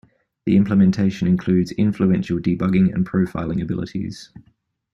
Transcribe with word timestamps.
The 0.47 0.57
implementation 0.57 1.27
includes 1.27 1.73
influential 1.73 2.39
debugging 2.39 2.91
and 2.91 3.05
profiling 3.05 3.61
abilities. 3.61 4.31